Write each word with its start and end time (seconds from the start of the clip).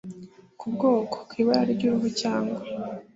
ku 0.59 0.65
bwoko 0.73 1.17
ku 1.29 1.33
ibara 1.41 1.71
ry 1.73 1.83
uruhu 1.87 2.07
cyangwa 2.21 2.59